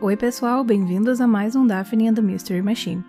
[0.00, 3.02] Oi, pessoal, bem-vindos a mais um Daphne and the Mystery Machine,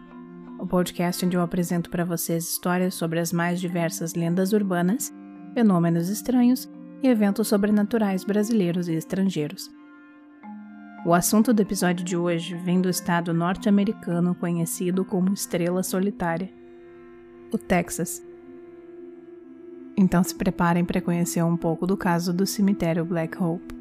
[0.59, 5.13] o podcast onde eu apresento para vocês histórias sobre as mais diversas lendas urbanas,
[5.53, 6.69] fenômenos estranhos
[7.01, 9.69] e eventos sobrenaturais brasileiros e estrangeiros.
[11.05, 16.49] O assunto do episódio de hoje vem do estado norte-americano conhecido como Estrela Solitária,
[17.51, 18.23] o Texas.
[19.97, 23.74] Então se preparem para conhecer um pouco do caso do cemitério Black Hope.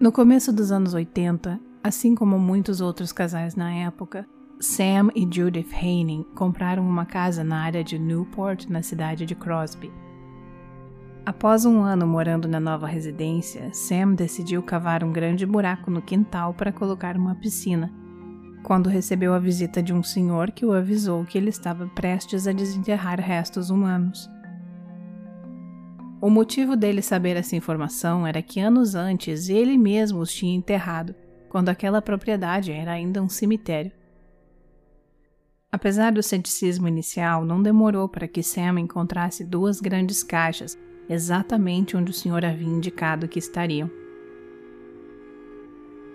[0.00, 4.26] No começo dos anos 80, assim como muitos outros casais na época,
[4.58, 9.92] Sam e Judith Haining compraram uma casa na área de Newport, na cidade de Crosby.
[11.26, 16.54] Após um ano morando na nova residência, Sam decidiu cavar um grande buraco no quintal
[16.54, 17.92] para colocar uma piscina,
[18.62, 22.52] quando recebeu a visita de um senhor que o avisou que ele estava prestes a
[22.52, 24.30] desenterrar restos humanos.
[26.20, 31.14] O motivo dele saber essa informação era que anos antes ele mesmo os tinha enterrado,
[31.48, 33.90] quando aquela propriedade era ainda um cemitério.
[35.72, 42.10] Apesar do ceticismo inicial, não demorou para que Sam encontrasse duas grandes caixas, exatamente onde
[42.10, 43.90] o senhor havia indicado que estariam.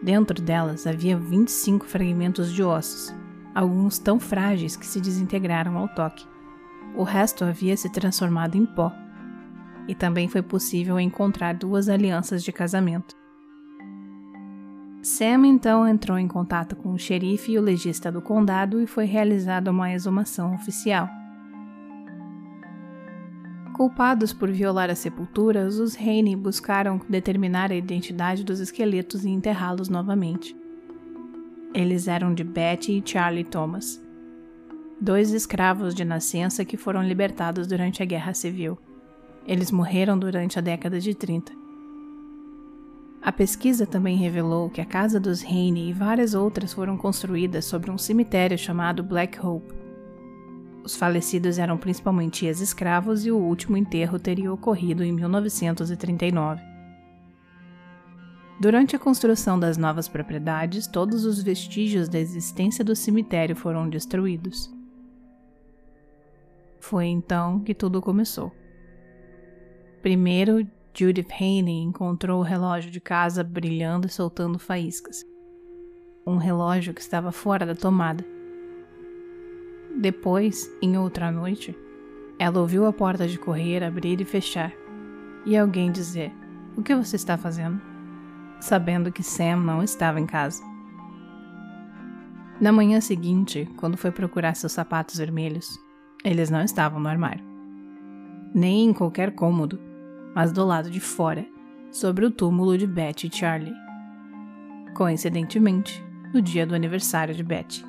[0.04, 3.12] Dentro delas havia 25 fragmentos de ossos,
[3.56, 6.28] alguns tão frágeis que se desintegraram ao toque.
[6.96, 8.94] O resto havia se transformado em pó
[9.88, 13.16] e também foi possível encontrar duas alianças de casamento.
[15.02, 19.06] Sam então entrou em contato com o xerife e o legista do condado e foi
[19.06, 21.08] realizada uma exumação oficial.
[23.76, 29.90] Culpados por violar as sepulturas, os Haney buscaram determinar a identidade dos esqueletos e enterrá-los
[29.90, 30.56] novamente.
[31.74, 34.02] Eles eram de Betty e Charlie Thomas,
[35.00, 38.80] dois escravos de nascença que foram libertados durante a Guerra Civil.
[39.46, 41.54] Eles morreram durante a década de 30.
[43.22, 47.92] A pesquisa também revelou que a casa dos Haney e várias outras foram construídas sobre
[47.92, 49.74] um cemitério chamado Black Hope.
[50.84, 56.62] Os falecidos eram principalmente ex-escravos e o último enterro teria ocorrido em 1939.
[58.60, 64.72] Durante a construção das novas propriedades, todos os vestígios da existência do cemitério foram destruídos.
[66.80, 68.52] Foi então que tudo começou.
[70.06, 75.26] Primeiro, Judith Haney encontrou o relógio de casa brilhando e soltando faíscas.
[76.28, 78.24] Um relógio que estava fora da tomada.
[80.00, 81.76] Depois, em outra noite,
[82.38, 84.72] ela ouviu a porta de correr abrir e fechar,
[85.44, 86.32] e alguém dizer:
[86.78, 87.82] O que você está fazendo?
[88.60, 90.62] Sabendo que Sam não estava em casa.
[92.62, 95.80] Na manhã seguinte, quando foi procurar seus sapatos vermelhos,
[96.24, 97.44] eles não estavam no armário,
[98.54, 99.95] nem em qualquer cômodo
[100.36, 101.48] mas do lado de fora,
[101.90, 103.74] sobre o túmulo de Betty e Charlie.
[104.94, 106.04] Coincidentemente,
[106.34, 107.86] no dia do aniversário de Betty.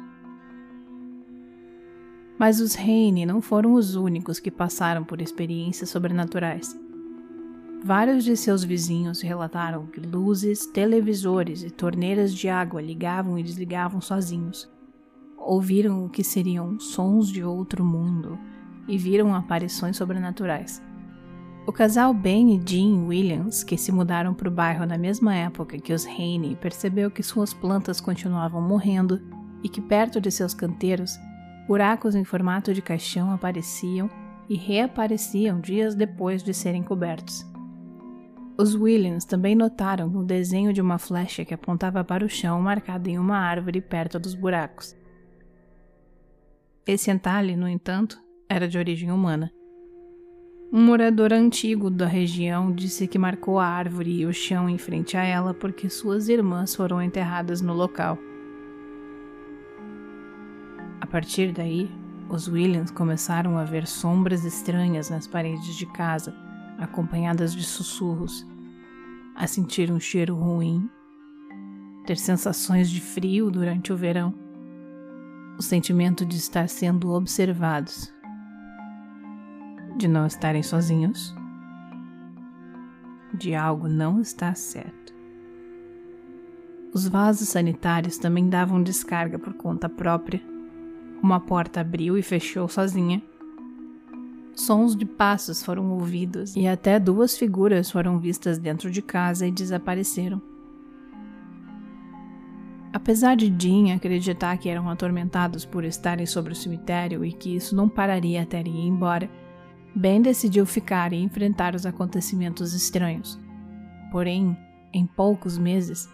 [2.39, 6.79] Mas os Raine não foram os únicos que passaram por experiências sobrenaturais.
[7.83, 14.01] Vários de seus vizinhos relataram que luzes, televisores e torneiras de água ligavam e desligavam
[14.01, 14.69] sozinhos.
[15.37, 18.39] Ouviram o que seriam sons de outro mundo
[18.87, 20.83] e viram aparições sobrenaturais.
[21.66, 25.77] O casal Ben e Jean Williams, que se mudaram para o bairro na mesma época
[25.78, 29.21] que os Haney, percebeu que suas plantas continuavam morrendo
[29.65, 31.19] e que perto de seus canteiros,
[31.66, 34.09] buracos em formato de caixão apareciam
[34.49, 37.44] e reapareciam dias depois de serem cobertos.
[38.56, 43.10] Os Williams também notaram o desenho de uma flecha que apontava para o chão marcado
[43.10, 44.94] em uma árvore perto dos buracos.
[46.87, 48.16] Esse entalhe, no entanto,
[48.49, 49.50] era de origem humana.
[50.76, 55.17] Um morador antigo da região disse que marcou a árvore e o chão em frente
[55.17, 58.19] a ela porque suas irmãs foram enterradas no local.
[61.00, 61.90] A partir daí,
[62.28, 66.34] os Williams começaram a ver sombras estranhas nas paredes de casa,
[66.76, 68.46] acompanhadas de sussurros,
[69.34, 70.90] a sentir um cheiro ruim,
[72.05, 74.34] ter sensações de frio durante o verão,
[75.58, 78.14] o sentimento de estar sendo observados
[79.96, 81.34] de não estarem sozinhos,
[83.32, 85.14] de algo não estar certo.
[86.93, 90.40] Os vasos sanitários também davam descarga por conta própria.
[91.22, 93.22] Uma porta abriu e fechou sozinha.
[94.54, 99.52] Sons de passos foram ouvidos e até duas figuras foram vistas dentro de casa e
[99.52, 100.40] desapareceram.
[102.93, 107.76] Apesar de Jean acreditar que eram atormentados por estarem sobre o cemitério e que isso
[107.76, 109.28] não pararia até ir embora,
[109.98, 113.40] Ben decidiu ficar e enfrentar os acontecimentos estranhos.
[114.12, 114.54] Porém,
[114.93, 116.06] em poucos meses,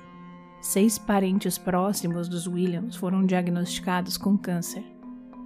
[0.61, 4.84] seis parentes próximos dos Williams foram diagnosticados com câncer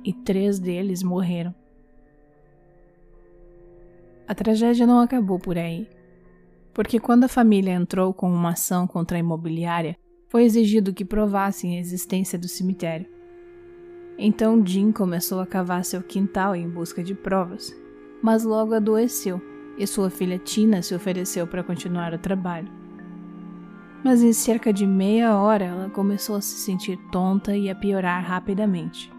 [0.05, 1.55] e três deles morreram.
[4.29, 5.89] A tragédia não acabou por aí,
[6.75, 9.97] porque quando a família entrou com uma ação contra a imobiliária,
[10.29, 13.07] foi exigido que provassem a existência do cemitério.
[14.19, 17.75] Então Jim começou a cavar seu quintal em busca de provas,
[18.23, 19.41] mas logo adoeceu
[19.79, 22.71] e sua filha Tina se ofereceu para continuar o trabalho.
[24.03, 28.25] Mas em cerca de meia hora ela começou a se sentir tonta e a piorar
[28.25, 29.13] rapidamente.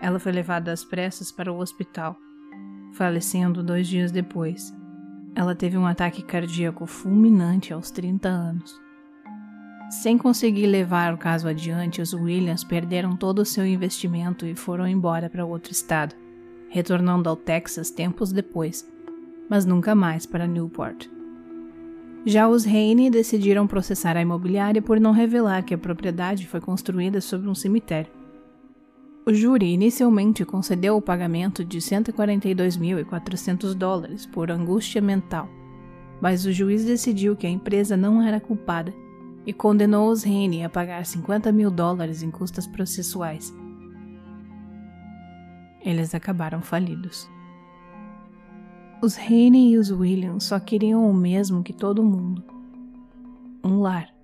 [0.00, 2.16] Ela foi levada às pressas para o hospital,
[2.92, 4.72] falecendo dois dias depois.
[5.34, 8.80] Ela teve um ataque cardíaco fulminante aos 30 anos.
[9.90, 14.86] Sem conseguir levar o caso adiante, os Williams perderam todo o seu investimento e foram
[14.86, 16.14] embora para outro estado,
[16.68, 18.86] retornando ao Texas tempos depois,
[19.48, 21.08] mas nunca mais para Newport.
[22.24, 27.20] Já os Rainey decidiram processar a imobiliária por não revelar que a propriedade foi construída
[27.20, 28.12] sobre um cemitério.
[29.24, 35.48] O júri inicialmente concedeu o pagamento de 142.400 dólares por angústia mental,
[36.20, 38.92] mas o juiz decidiu que a empresa não era culpada
[39.46, 43.54] e condenou os Rainey a pagar 50 mil dólares em custas processuais.
[45.88, 47.30] Eles acabaram falidos.
[49.00, 52.44] Os Rainey e os Williams só queriam o mesmo que todo mundo:
[53.64, 54.14] um lar.